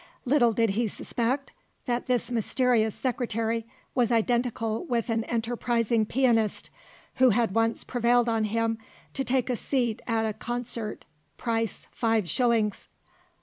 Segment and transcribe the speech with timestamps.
[0.25, 1.51] Little did he suspect
[1.85, 6.71] that this mysterious secretary was identical with an enterprising pianist,
[7.17, 8.79] who had once prevailed on him
[9.13, 11.05] to take a seat at a concert;
[11.37, 12.87] price five shillings.